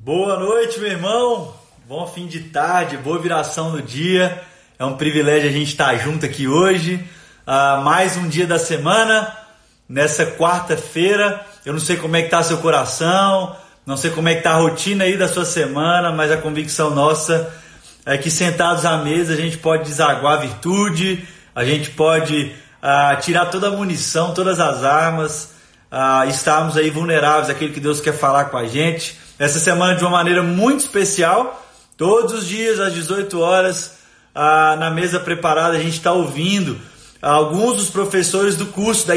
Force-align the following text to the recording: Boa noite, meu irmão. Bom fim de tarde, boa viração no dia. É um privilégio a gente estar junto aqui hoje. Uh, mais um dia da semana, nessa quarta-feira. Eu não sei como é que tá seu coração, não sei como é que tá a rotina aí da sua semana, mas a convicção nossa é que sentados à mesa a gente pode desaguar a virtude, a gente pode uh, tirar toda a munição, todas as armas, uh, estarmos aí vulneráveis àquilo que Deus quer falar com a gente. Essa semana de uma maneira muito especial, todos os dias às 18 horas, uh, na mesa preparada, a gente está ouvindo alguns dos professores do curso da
Boa 0.00 0.38
noite, 0.38 0.78
meu 0.78 0.90
irmão. 0.90 1.52
Bom 1.86 2.06
fim 2.06 2.28
de 2.28 2.40
tarde, 2.40 2.96
boa 2.96 3.18
viração 3.18 3.72
no 3.72 3.82
dia. 3.82 4.40
É 4.78 4.84
um 4.84 4.96
privilégio 4.96 5.50
a 5.50 5.52
gente 5.52 5.72
estar 5.72 5.94
junto 5.96 6.24
aqui 6.24 6.46
hoje. 6.46 7.04
Uh, 7.44 7.82
mais 7.82 8.16
um 8.16 8.28
dia 8.28 8.46
da 8.46 8.60
semana, 8.60 9.36
nessa 9.88 10.24
quarta-feira. 10.24 11.44
Eu 11.66 11.72
não 11.72 11.80
sei 11.80 11.96
como 11.96 12.16
é 12.16 12.22
que 12.22 12.30
tá 12.30 12.42
seu 12.42 12.58
coração, 12.58 13.54
não 13.84 13.96
sei 13.96 14.10
como 14.12 14.28
é 14.28 14.36
que 14.36 14.42
tá 14.42 14.52
a 14.52 14.58
rotina 14.58 15.04
aí 15.04 15.18
da 15.18 15.26
sua 15.26 15.44
semana, 15.44 16.12
mas 16.12 16.30
a 16.30 16.36
convicção 16.36 16.90
nossa 16.90 17.52
é 18.06 18.16
que 18.16 18.30
sentados 18.30 18.86
à 18.86 18.98
mesa 18.98 19.34
a 19.34 19.36
gente 19.36 19.58
pode 19.58 19.84
desaguar 19.84 20.34
a 20.34 20.42
virtude, 20.42 21.26
a 21.54 21.64
gente 21.64 21.90
pode 21.90 22.54
uh, 22.80 23.20
tirar 23.20 23.46
toda 23.46 23.66
a 23.66 23.72
munição, 23.72 24.32
todas 24.32 24.60
as 24.60 24.84
armas, 24.84 25.57
uh, 25.90 26.28
estarmos 26.28 26.76
aí 26.76 26.90
vulneráveis 26.90 27.50
àquilo 27.50 27.72
que 27.72 27.80
Deus 27.80 28.00
quer 28.00 28.16
falar 28.16 28.46
com 28.46 28.56
a 28.56 28.66
gente. 28.66 29.18
Essa 29.38 29.58
semana 29.58 29.94
de 29.94 30.02
uma 30.02 30.10
maneira 30.10 30.42
muito 30.42 30.80
especial, 30.80 31.64
todos 31.96 32.32
os 32.32 32.46
dias 32.46 32.80
às 32.80 32.92
18 32.92 33.38
horas, 33.40 33.98
uh, 34.34 34.78
na 34.78 34.90
mesa 34.90 35.20
preparada, 35.20 35.76
a 35.76 35.80
gente 35.80 35.96
está 35.96 36.12
ouvindo 36.12 36.78
alguns 37.20 37.76
dos 37.76 37.90
professores 37.90 38.56
do 38.56 38.66
curso 38.66 39.06
da 39.06 39.16